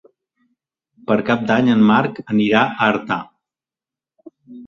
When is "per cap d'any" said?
1.09-1.69